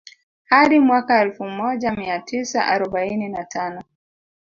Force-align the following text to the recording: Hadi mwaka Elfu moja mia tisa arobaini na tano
Hadi 0.49 0.79
mwaka 0.79 1.21
Elfu 1.21 1.43
moja 1.45 1.91
mia 1.95 2.19
tisa 2.19 2.65
arobaini 2.65 3.29
na 3.29 3.43
tano 3.45 3.83